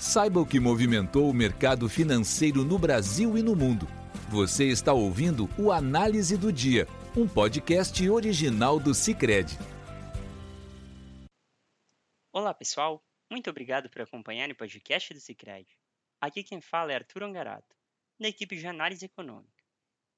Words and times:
Saiba 0.00 0.38
o 0.38 0.46
que 0.46 0.60
movimentou 0.60 1.28
o 1.28 1.34
mercado 1.34 1.88
financeiro 1.88 2.64
no 2.64 2.78
Brasil 2.78 3.36
e 3.36 3.42
no 3.42 3.56
mundo. 3.56 3.84
Você 4.30 4.68
está 4.68 4.92
ouvindo 4.92 5.48
o 5.58 5.72
Análise 5.72 6.36
do 6.36 6.52
Dia, 6.52 6.86
um 7.16 7.26
podcast 7.26 8.08
original 8.08 8.78
do 8.78 8.94
Cicred. 8.94 9.58
Olá, 12.32 12.54
pessoal. 12.54 13.04
Muito 13.28 13.50
obrigado 13.50 13.90
por 13.90 14.00
acompanhar 14.00 14.48
o 14.48 14.54
podcast 14.54 15.12
do 15.12 15.18
Cicred. 15.18 15.68
Aqui 16.20 16.44
quem 16.44 16.60
fala 16.60 16.92
é 16.92 16.94
Arthur 16.94 17.24
Angarato, 17.24 17.76
da 18.20 18.28
equipe 18.28 18.56
de 18.56 18.68
análise 18.68 19.04
econômica. 19.04 19.64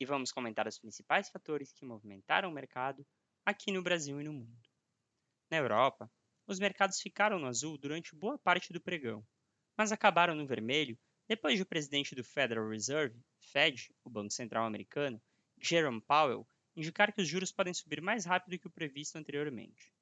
E 0.00 0.04
vamos 0.04 0.32
comentar 0.32 0.66
os 0.66 0.76
principais 0.76 1.28
fatores 1.28 1.72
que 1.72 1.84
movimentaram 1.84 2.50
o 2.50 2.52
mercado 2.52 3.06
aqui 3.46 3.70
no 3.70 3.80
Brasil 3.80 4.20
e 4.20 4.24
no 4.24 4.32
mundo. 4.32 4.68
Na 5.48 5.58
Europa, 5.58 6.10
os 6.48 6.58
mercados 6.58 7.00
ficaram 7.00 7.38
no 7.38 7.46
azul 7.46 7.78
durante 7.78 8.16
boa 8.16 8.36
parte 8.36 8.72
do 8.72 8.80
pregão, 8.80 9.24
mas 9.78 9.92
acabaram 9.92 10.34
no 10.34 10.44
vermelho 10.44 10.98
depois 11.28 11.56
de 11.56 11.62
o 11.62 11.66
presidente 11.66 12.12
do 12.12 12.24
Federal 12.24 12.68
Reserve, 12.68 13.16
Fed, 13.38 13.94
o 14.02 14.10
Banco 14.10 14.32
Central 14.32 14.66
americano, 14.66 15.22
Jerome 15.56 16.00
Powell, 16.00 16.44
indicar 16.74 17.12
que 17.12 17.22
os 17.22 17.28
juros 17.28 17.52
podem 17.52 17.72
subir 17.72 18.00
mais 18.00 18.24
rápido 18.24 18.58
que 18.58 18.66
o 18.66 18.70
previsto 18.70 19.16
anteriormente. 19.16 19.92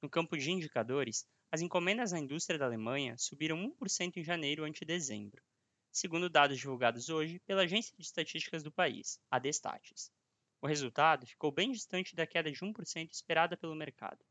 No 0.00 0.08
campo 0.08 0.36
de 0.36 0.50
indicadores, 0.50 1.26
as 1.50 1.60
encomendas 1.60 2.12
à 2.12 2.20
indústria 2.20 2.58
da 2.58 2.66
Alemanha 2.66 3.16
subiram 3.18 3.74
1% 3.80 4.16
em 4.18 4.22
janeiro 4.22 4.64
ante 4.64 4.84
dezembro, 4.84 5.42
segundo 5.90 6.30
dados 6.30 6.58
divulgados 6.58 7.08
hoje 7.08 7.40
pela 7.40 7.62
Agência 7.62 7.96
de 7.96 8.02
Estatísticas 8.02 8.62
do 8.62 8.70
país, 8.70 9.20
a 9.28 9.40
Destatis. 9.40 10.12
O 10.60 10.68
resultado 10.68 11.26
ficou 11.26 11.50
bem 11.50 11.72
distante 11.72 12.14
da 12.14 12.26
queda 12.26 12.50
de 12.50 12.60
1% 12.60 13.10
esperada 13.10 13.56
pelo 13.56 13.74
mercado. 13.74 14.24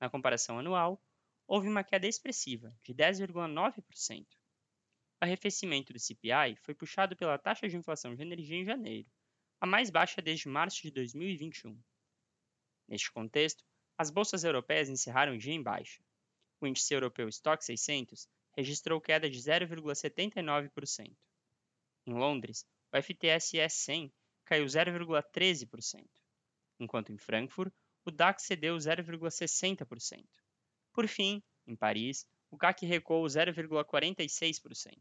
Na 0.00 0.08
comparação 0.08 0.58
anual, 0.58 1.02
houve 1.46 1.68
uma 1.68 1.84
queda 1.84 2.06
expressiva, 2.06 2.74
de 2.82 2.94
10,9%. 2.94 4.26
O 5.20 5.24
arrefecimento 5.24 5.92
do 5.92 5.98
CPI 5.98 6.56
foi 6.62 6.74
puxado 6.74 7.16
pela 7.16 7.38
taxa 7.38 7.68
de 7.68 7.76
inflação 7.76 8.14
de 8.14 8.22
energia 8.22 8.56
em 8.56 8.64
janeiro, 8.64 9.08
a 9.60 9.66
mais 9.66 9.90
baixa 9.90 10.20
desde 10.20 10.48
março 10.48 10.82
de 10.82 10.90
2021. 10.90 11.80
Neste 12.88 13.12
contexto, 13.12 13.64
as 13.96 14.10
bolsas 14.10 14.42
europeias 14.44 14.88
encerraram 14.88 15.34
o 15.34 15.38
dia 15.38 15.52
em 15.52 15.62
baixa. 15.62 16.02
O 16.60 16.66
índice 16.66 16.92
europeu 16.92 17.28
Stock 17.28 17.64
600 17.64 18.28
registrou 18.56 19.00
queda 19.00 19.30
de 19.30 19.38
0,79%. 19.38 21.16
Em 22.06 22.12
Londres, 22.12 22.66
o 22.92 23.00
FTSE 23.00 23.68
100 23.68 24.12
caiu 24.44 24.64
0,13%, 24.66 26.04
enquanto 26.80 27.12
em 27.12 27.16
Frankfurt 27.16 27.72
o 28.04 28.10
DAX 28.10 28.42
cedeu 28.42 28.76
0,60%. 28.76 30.26
Por 30.92 31.08
fim, 31.08 31.42
em 31.66 31.74
Paris, 31.74 32.26
o 32.50 32.58
CAC 32.58 32.84
recuou 32.84 33.24
0,46%. 33.24 34.98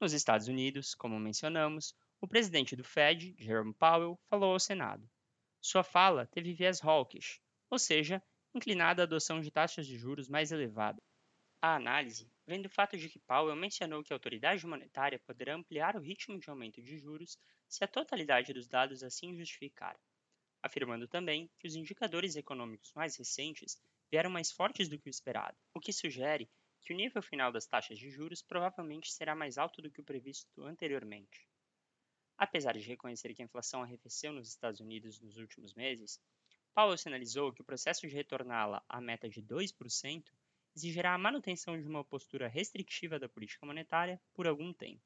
Nos 0.00 0.12
Estados 0.12 0.48
Unidos, 0.48 0.94
como 0.94 1.20
mencionamos, 1.20 1.94
o 2.20 2.26
presidente 2.26 2.74
do 2.74 2.82
Fed, 2.82 3.34
Jerome 3.38 3.74
Powell, 3.74 4.18
falou 4.28 4.52
ao 4.52 4.58
Senado. 4.60 5.08
Sua 5.60 5.84
fala 5.84 6.26
teve 6.26 6.54
viés 6.54 6.82
hawkish, 6.82 7.40
ou 7.68 7.78
seja, 7.78 8.22
inclinada 8.54 9.02
à 9.02 9.04
adoção 9.04 9.40
de 9.40 9.50
taxas 9.50 9.86
de 9.86 9.98
juros 9.98 10.28
mais 10.28 10.50
elevadas. 10.50 11.04
A 11.60 11.76
análise 11.76 12.30
vem 12.46 12.60
do 12.60 12.68
fato 12.68 12.96
de 12.96 13.08
que 13.08 13.18
Powell 13.18 13.56
mencionou 13.56 14.02
que 14.02 14.12
a 14.12 14.16
autoridade 14.16 14.66
monetária 14.66 15.18
poderá 15.18 15.54
ampliar 15.54 15.96
o 15.96 16.00
ritmo 16.00 16.38
de 16.38 16.48
aumento 16.48 16.82
de 16.82 16.98
juros 16.98 17.38
se 17.68 17.82
a 17.82 17.88
totalidade 17.88 18.52
dos 18.52 18.68
dados 18.68 19.02
assim 19.02 19.36
justificar, 19.36 19.98
afirmando 20.62 21.08
também 21.08 21.50
que 21.58 21.66
os 21.66 21.74
indicadores 21.74 22.36
econômicos 22.36 22.92
mais 22.94 23.16
recentes 23.16 23.78
vieram 24.10 24.30
mais 24.30 24.50
fortes 24.50 24.88
do 24.88 24.98
que 24.98 25.08
o 25.08 25.10
esperado, 25.10 25.56
o 25.72 25.80
que 25.80 25.92
sugere 25.92 26.48
que 26.80 26.92
o 26.92 26.96
nível 26.96 27.22
final 27.22 27.50
das 27.50 27.66
taxas 27.66 27.98
de 27.98 28.10
juros 28.10 28.42
provavelmente 28.42 29.12
será 29.12 29.34
mais 29.34 29.56
alto 29.56 29.80
do 29.80 29.90
que 29.90 30.00
o 30.00 30.04
previsto 30.04 30.62
anteriormente. 30.62 31.48
Apesar 32.36 32.72
de 32.72 32.80
reconhecer 32.80 33.32
que 33.32 33.42
a 33.42 33.44
inflação 33.44 33.82
arrefeceu 33.82 34.32
nos 34.32 34.48
Estados 34.48 34.80
Unidos 34.80 35.20
nos 35.20 35.36
últimos 35.36 35.72
meses, 35.72 36.20
Powell 36.74 36.98
sinalizou 36.98 37.52
que 37.52 37.62
o 37.62 37.64
processo 37.64 38.06
de 38.06 38.14
retorná-la 38.14 38.84
à 38.88 39.00
meta 39.00 39.28
de 39.28 39.40
2% 39.40 40.24
exigirá 40.76 41.14
a 41.14 41.18
manutenção 41.18 41.80
de 41.80 41.86
uma 41.86 42.04
postura 42.04 42.48
restritiva 42.48 43.18
da 43.18 43.28
política 43.28 43.64
monetária 43.64 44.20
por 44.34 44.46
algum 44.46 44.72
tempo. 44.72 45.02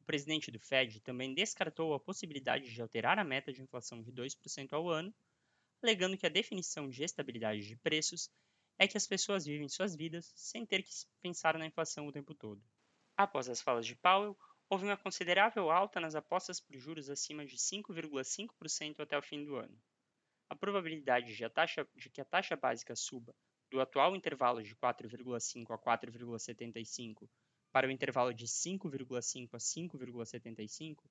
O 0.00 0.04
presidente 0.04 0.50
do 0.50 0.58
Fed 0.58 1.00
também 1.00 1.32
descartou 1.32 1.94
a 1.94 2.00
possibilidade 2.00 2.74
de 2.74 2.82
alterar 2.82 3.18
a 3.18 3.24
meta 3.24 3.52
de 3.52 3.62
inflação 3.62 4.02
de 4.02 4.12
2% 4.12 4.72
ao 4.72 4.88
ano 4.88 5.14
alegando 5.82 6.16
que 6.16 6.26
a 6.26 6.30
definição 6.30 6.88
de 6.88 7.02
estabilidade 7.02 7.66
de 7.66 7.76
preços 7.76 8.30
é 8.78 8.86
que 8.86 8.96
as 8.96 9.06
pessoas 9.06 9.44
vivem 9.44 9.68
suas 9.68 9.94
vidas 9.94 10.32
sem 10.34 10.64
ter 10.64 10.82
que 10.82 10.90
pensar 11.20 11.58
na 11.58 11.66
inflação 11.66 12.06
o 12.06 12.12
tempo 12.12 12.34
todo. 12.34 12.62
Após 13.16 13.48
as 13.48 13.60
falas 13.60 13.86
de 13.86 13.94
Powell, 13.96 14.36
houve 14.68 14.84
uma 14.84 14.96
considerável 14.96 15.70
alta 15.70 16.00
nas 16.00 16.14
apostas 16.14 16.60
por 16.60 16.76
juros 16.76 17.10
acima 17.10 17.44
de 17.44 17.56
5,5% 17.56 19.00
até 19.00 19.18
o 19.18 19.22
fim 19.22 19.44
do 19.44 19.56
ano. 19.56 19.76
A 20.48 20.56
probabilidade 20.56 21.34
de, 21.34 21.44
a 21.44 21.50
taxa, 21.50 21.86
de 21.94 22.10
que 22.10 22.20
a 22.20 22.24
taxa 22.24 22.56
básica 22.56 22.96
suba 22.96 23.34
do 23.70 23.80
atual 23.80 24.14
intervalo 24.14 24.62
de 24.62 24.74
4,5 24.76 25.70
a 25.70 25.78
4,75 25.78 27.28
para 27.72 27.88
o 27.88 27.90
intervalo 27.90 28.34
de 28.34 28.46
5,5 28.46 29.54
a 29.54 29.58
5,75, 29.58 31.04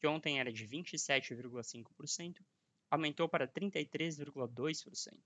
que 0.00 0.06
ontem 0.06 0.40
era 0.40 0.52
de 0.52 0.66
27,5%, 0.66 2.36
aumentou 2.92 3.26
para 3.26 3.48
33,2%. 3.48 5.18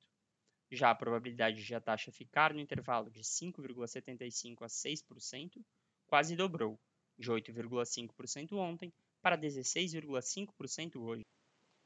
Já 0.71 0.93
a 0.93 0.95
probabilidade 0.95 1.65
de 1.65 1.75
a 1.75 1.81
taxa 1.81 2.13
ficar 2.13 2.55
no 2.55 2.61
intervalo 2.61 3.11
de 3.11 3.23
5,75% 3.23 4.63
a 4.63 4.67
6% 4.67 5.65
quase 6.07 6.37
dobrou, 6.37 6.79
de 7.19 7.29
8,5% 7.29 8.53
ontem 8.53 8.95
para 9.21 9.37
16,5% 9.37 10.95
hoje. 10.95 11.25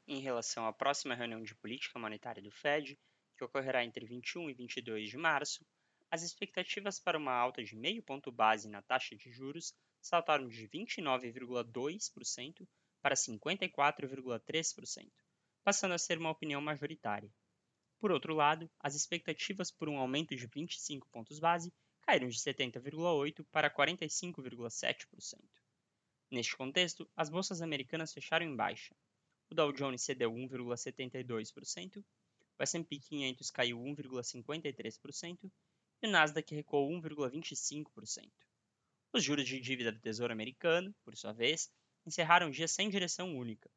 Em 0.07 0.19
relação 0.19 0.67
à 0.67 0.73
próxima 0.73 1.15
reunião 1.15 1.41
de 1.41 1.55
política 1.55 1.97
monetária 1.97 2.43
do 2.43 2.51
Fed, 2.51 2.95
que 3.35 3.43
ocorrerá 3.43 3.83
entre 3.83 4.05
21 4.05 4.51
e 4.51 4.53
22 4.53 5.09
de 5.09 5.17
março, 5.17 5.65
as 6.11 6.21
expectativas 6.21 6.99
para 6.99 7.17
uma 7.17 7.33
alta 7.33 7.63
de 7.63 7.75
meio 7.75 8.03
ponto 8.03 8.31
base 8.31 8.69
na 8.69 8.83
taxa 8.83 9.15
de 9.15 9.31
juros 9.31 9.73
saltaram 9.99 10.47
de 10.47 10.67
29,2% 10.69 12.67
para 13.01 13.15
54,3% 13.15 15.11
passando 15.63 15.93
a 15.93 15.97
ser 15.97 16.17
uma 16.17 16.31
opinião 16.31 16.61
majoritária. 16.61 17.31
Por 17.99 18.11
outro 18.11 18.33
lado, 18.33 18.69
as 18.79 18.95
expectativas 18.95 19.69
por 19.69 19.87
um 19.87 19.97
aumento 19.97 20.35
de 20.35 20.47
25 20.47 21.07
pontos 21.11 21.39
base 21.39 21.71
caíram 22.01 22.27
de 22.27 22.37
70,8% 22.39 23.45
para 23.51 23.69
45,7%. 23.69 25.39
Neste 26.31 26.57
contexto, 26.57 27.07
as 27.15 27.29
bolsas 27.29 27.61
americanas 27.61 28.13
fecharam 28.13 28.45
em 28.45 28.55
baixa. 28.55 28.95
O 29.51 29.55
Dow 29.55 29.71
Jones 29.71 30.01
cedeu 30.01 30.31
1,72%, 30.31 32.03
o 32.57 32.63
S&P 32.63 32.99
500 32.99 33.51
caiu 33.51 33.77
1,53% 33.79 35.51
e 36.01 36.07
o 36.07 36.09
Nasdaq 36.09 36.55
recuou 36.55 36.89
1,25%. 36.89 38.31
Os 39.13 39.23
juros 39.23 39.45
de 39.45 39.59
dívida 39.59 39.91
do 39.91 39.99
Tesouro 39.99 40.31
Americano, 40.31 40.95
por 41.03 41.17
sua 41.17 41.33
vez, 41.33 41.69
encerraram 42.05 42.47
o 42.47 42.51
dia 42.51 42.67
sem 42.67 42.89
direção 42.89 43.35
única, 43.35 43.69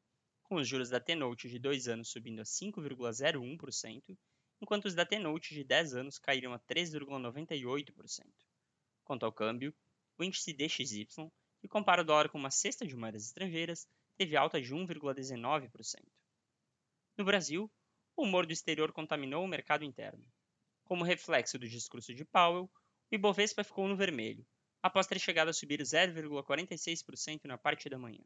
com 0.47 0.55
os 0.55 0.67
juros 0.67 0.89
da 0.89 0.99
T-Note 0.99 1.49
de 1.49 1.57
2 1.57 1.87
anos 1.87 2.09
subindo 2.09 2.39
a 2.39 2.43
5,01%, 2.43 4.17
enquanto 4.61 4.85
os 4.85 4.93
da 4.93 5.05
T-Note 5.05 5.53
de 5.53 5.63
10 5.63 5.95
anos 5.95 6.19
caíram 6.19 6.53
a 6.53 6.59
3,98%. 6.59 8.23
Quanto 9.03 9.25
ao 9.25 9.31
câmbio, 9.31 9.73
o 10.17 10.23
índice 10.23 10.53
DXY, 10.53 11.07
que 11.59 11.67
compara 11.67 12.01
o 12.01 12.05
dólar 12.05 12.29
com 12.29 12.37
uma 12.37 12.51
cesta 12.51 12.85
de 12.85 12.95
moedas 12.95 13.25
estrangeiras, 13.25 13.87
teve 14.17 14.37
alta 14.37 14.61
de 14.61 14.73
1,19%. 14.73 15.69
No 17.17 17.25
Brasil, 17.25 17.71
o 18.15 18.23
humor 18.23 18.45
do 18.45 18.53
exterior 18.53 18.91
contaminou 18.91 19.43
o 19.43 19.47
mercado 19.47 19.83
interno. 19.83 20.25
Como 20.83 21.03
reflexo 21.03 21.57
do 21.57 21.67
discurso 21.67 22.13
de 22.13 22.23
Powell, 22.23 22.69
o 23.11 23.15
Ibovespa 23.15 23.63
ficou 23.63 23.87
no 23.87 23.95
vermelho, 23.95 24.45
após 24.81 25.07
ter 25.07 25.19
chegado 25.19 25.49
a 25.49 25.53
subir 25.53 25.81
0,46% 25.81 27.45
na 27.45 27.57
parte 27.57 27.89
da 27.89 27.97
manhã. 27.97 28.23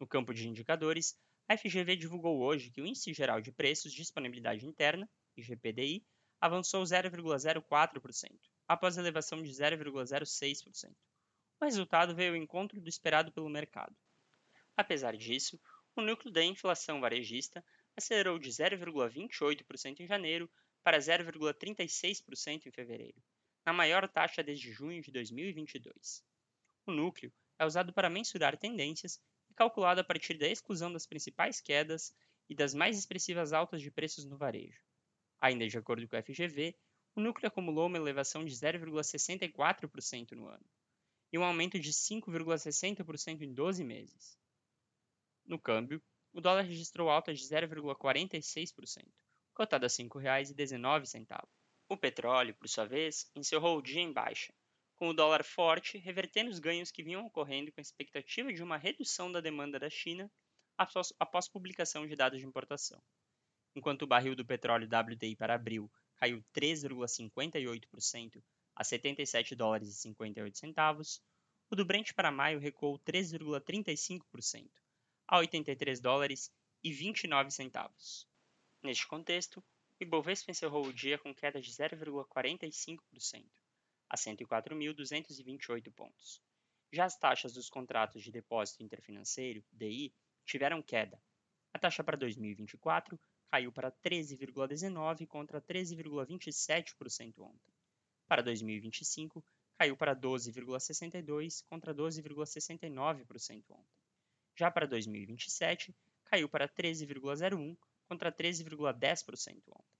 No 0.00 0.06
campo 0.06 0.32
de 0.32 0.48
indicadores, 0.48 1.16
a 1.48 1.56
FGV 1.56 1.96
divulgou 1.96 2.40
hoje 2.40 2.70
que 2.70 2.80
o 2.80 2.86
Índice 2.86 3.14
Geral 3.14 3.40
de 3.40 3.52
Preços 3.52 3.92
de 3.92 3.98
Disponibilidade 3.98 4.66
Interna, 4.66 5.08
IGPDI, 5.36 6.04
avançou 6.40 6.82
0,04%, 6.82 8.30
após 8.66 8.96
elevação 8.96 9.40
de 9.40 9.50
0,06%. 9.50 10.92
O 11.60 11.64
resultado 11.64 12.14
veio 12.14 12.32
ao 12.32 12.36
encontro 12.36 12.80
do 12.80 12.88
esperado 12.88 13.32
pelo 13.32 13.48
mercado. 13.48 13.96
Apesar 14.76 15.16
disso, 15.16 15.58
o 15.94 16.02
núcleo 16.02 16.32
da 16.32 16.42
inflação 16.42 17.00
varejista 17.00 17.64
acelerou 17.96 18.38
de 18.38 18.50
0,28% 18.50 20.00
em 20.00 20.06
janeiro 20.06 20.50
para 20.82 20.98
0,36% 20.98 22.66
em 22.66 22.70
fevereiro, 22.72 23.22
na 23.64 23.72
maior 23.72 24.08
taxa 24.08 24.42
desde 24.42 24.70
junho 24.72 25.00
de 25.00 25.10
2022. 25.10 26.22
O 26.86 26.92
núcleo 26.92 27.32
é 27.58 27.64
usado 27.64 27.92
para 27.92 28.10
mensurar 28.10 28.58
tendências 28.58 29.20
calculado 29.56 30.00
a 30.00 30.04
partir 30.04 30.34
da 30.34 30.46
exclusão 30.46 30.92
das 30.92 31.06
principais 31.06 31.60
quedas 31.60 32.14
e 32.48 32.54
das 32.54 32.74
mais 32.74 32.98
expressivas 32.98 33.52
altas 33.52 33.80
de 33.80 33.90
preços 33.90 34.24
no 34.24 34.36
varejo. 34.36 34.80
Ainda 35.40 35.66
de 35.66 35.78
acordo 35.78 36.06
com 36.06 36.16
o 36.16 36.22
FGV, 36.22 36.76
o 37.14 37.20
núcleo 37.20 37.48
acumulou 37.48 37.86
uma 37.86 37.96
elevação 37.96 38.44
de 38.44 38.54
0,64% 38.54 40.32
no 40.32 40.46
ano 40.46 40.64
e 41.32 41.38
um 41.38 41.44
aumento 41.44 41.80
de 41.80 41.92
5,60% 41.92 43.40
em 43.40 43.52
12 43.52 43.82
meses. 43.82 44.38
No 45.44 45.58
câmbio, 45.58 46.02
o 46.32 46.40
dólar 46.40 46.62
registrou 46.62 47.08
alta 47.08 47.32
de 47.32 47.42
0,46%, 47.42 49.06
cotado 49.54 49.86
a 49.86 49.88
R$ 49.88 49.94
5,19. 49.94 51.48
O 51.88 51.96
petróleo, 51.96 52.54
por 52.54 52.68
sua 52.68 52.84
vez, 52.84 53.30
encerrou 53.34 53.78
o 53.78 53.82
dia 53.82 54.00
em 54.00 54.12
baixa, 54.12 54.52
com 54.96 55.08
o 55.10 55.14
dólar 55.14 55.44
forte 55.44 55.98
revertendo 55.98 56.50
os 56.50 56.58
ganhos 56.58 56.90
que 56.90 57.02
vinham 57.02 57.26
ocorrendo 57.26 57.70
com 57.70 57.80
a 57.80 57.82
expectativa 57.82 58.50
de 58.50 58.62
uma 58.62 58.78
redução 58.78 59.30
da 59.30 59.42
demanda 59.42 59.78
da 59.78 59.90
China 59.90 60.32
após, 60.76 61.12
após 61.20 61.46
publicação 61.46 62.06
de 62.06 62.16
dados 62.16 62.40
de 62.40 62.46
importação. 62.46 63.02
Enquanto 63.74 64.02
o 64.02 64.06
barril 64.06 64.34
do 64.34 64.44
petróleo 64.44 64.88
WTI 64.88 65.36
para 65.36 65.54
abril 65.54 65.92
caiu 66.16 66.42
3,58% 66.54 68.42
a 68.74 68.82
77 68.82 69.54
dólares 69.54 69.90
e 69.90 69.94
58 69.94 70.56
centavos, 70.56 71.22
o 71.70 71.76
do 71.76 71.84
Brent 71.84 72.14
para 72.14 72.32
maio 72.32 72.58
recuou 72.58 72.98
3,35% 73.00 74.70
a 75.28 75.38
83 75.38 76.00
dólares 76.00 76.50
e 76.82 76.90
29 76.90 77.50
centavos. 77.50 78.26
Neste 78.82 79.06
contexto, 79.06 79.58
o 79.58 79.64
Ibovespa 80.04 80.50
encerrou 80.50 80.86
o 80.86 80.92
dia 80.92 81.18
com 81.18 81.34
queda 81.34 81.60
de 81.60 81.70
0,45% 81.70 83.65
a 84.08 84.16
104.228 84.16 85.92
pontos. 85.92 86.42
Já 86.92 87.04
as 87.04 87.18
taxas 87.18 87.52
dos 87.52 87.68
contratos 87.68 88.22
de 88.22 88.30
depósito 88.30 88.82
interfinanceiro, 88.82 89.64
DI, 89.72 90.14
tiveram 90.44 90.82
queda. 90.82 91.20
A 91.74 91.78
taxa 91.78 92.02
para 92.04 92.16
2024 92.16 93.18
caiu 93.50 93.72
para 93.72 93.90
13,19% 93.90 95.26
contra 95.26 95.60
13,27% 95.60 97.38
ontem. 97.40 97.72
Para 98.28 98.42
2025, 98.42 99.44
caiu 99.78 99.96
para 99.96 100.16
12,62% 100.16 101.64
contra 101.68 101.94
12,69% 101.94 103.64
ontem. 103.70 103.96
Já 104.56 104.70
para 104.70 104.86
2027, 104.86 105.94
caiu 106.24 106.48
para 106.48 106.68
13,01% 106.68 107.76
contra 108.08 108.32
13,10% 108.32 109.62
ontem. 109.68 109.96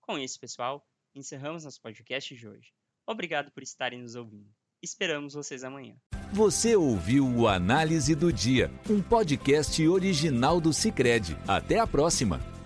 Com 0.00 0.18
isso, 0.18 0.38
pessoal, 0.38 0.86
encerramos 1.14 1.64
nosso 1.64 1.80
podcast 1.80 2.34
de 2.34 2.48
hoje. 2.48 2.72
Obrigado 3.08 3.50
por 3.50 3.62
estarem 3.62 4.02
nos 4.02 4.14
ouvindo. 4.14 4.50
Esperamos 4.82 5.32
vocês 5.32 5.64
amanhã. 5.64 5.96
Você 6.30 6.76
ouviu 6.76 7.26
o 7.26 7.48
Análise 7.48 8.14
do 8.14 8.30
Dia, 8.30 8.70
um 8.88 9.00
podcast 9.00 9.88
original 9.88 10.60
do 10.60 10.74
Cicred. 10.74 11.34
Até 11.48 11.78
a 11.78 11.86
próxima! 11.86 12.57